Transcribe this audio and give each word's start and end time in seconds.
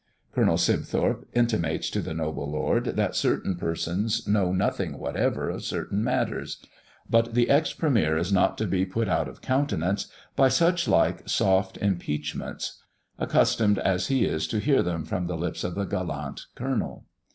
Colonel 0.33 0.57
Sibthorp 0.57 1.27
intimates 1.35 1.87
to 1.91 2.01
the 2.01 2.15
noble 2.15 2.49
Lord, 2.49 2.85
that 2.95 3.15
certain 3.15 3.55
persons 3.55 4.27
know 4.27 4.51
nothing 4.51 4.97
whatever 4.97 5.47
of 5.51 5.63
certain 5.63 6.03
matters; 6.03 6.57
but 7.07 7.35
the 7.35 7.51
ex 7.51 7.71
premier 7.73 8.17
is 8.17 8.33
not 8.33 8.57
to 8.57 8.65
be 8.65 8.83
put 8.83 9.07
out 9.07 9.27
of 9.27 9.41
countenance 9.43 10.07
by 10.35 10.47
such 10.47 10.87
like 10.87 11.29
soft 11.29 11.77
impeachments, 11.77 12.81
accustomed 13.19 13.77
as 13.77 14.07
he 14.07 14.25
is 14.25 14.47
to 14.47 14.57
hear 14.57 14.81
them 14.81 15.05
from 15.05 15.27
the 15.27 15.37
lips 15.37 15.63
of 15.63 15.75
the 15.75 15.85
gallant 15.85 16.47
colonel. 16.55 17.05